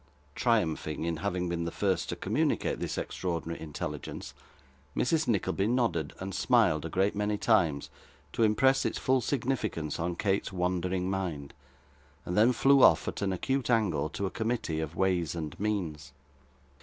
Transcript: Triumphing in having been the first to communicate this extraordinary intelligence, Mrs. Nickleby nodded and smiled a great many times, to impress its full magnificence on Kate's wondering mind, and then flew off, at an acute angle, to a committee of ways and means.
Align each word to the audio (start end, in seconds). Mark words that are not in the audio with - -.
Triumphing 0.33 1.03
in 1.03 1.17
having 1.17 1.47
been 1.47 1.65
the 1.65 1.71
first 1.71 2.09
to 2.09 2.15
communicate 2.15 2.79
this 2.79 2.97
extraordinary 2.97 3.61
intelligence, 3.61 4.33
Mrs. 4.97 5.27
Nickleby 5.27 5.67
nodded 5.67 6.13
and 6.19 6.33
smiled 6.33 6.85
a 6.85 6.89
great 6.89 7.15
many 7.15 7.37
times, 7.37 7.91
to 8.33 8.41
impress 8.41 8.83
its 8.83 8.97
full 8.97 9.23
magnificence 9.31 9.99
on 9.99 10.15
Kate's 10.15 10.51
wondering 10.51 11.07
mind, 11.07 11.53
and 12.25 12.35
then 12.35 12.51
flew 12.51 12.81
off, 12.81 13.07
at 13.07 13.21
an 13.21 13.31
acute 13.31 13.69
angle, 13.69 14.09
to 14.09 14.25
a 14.25 14.31
committee 14.31 14.79
of 14.79 14.95
ways 14.95 15.35
and 15.35 15.55
means. 15.59 16.13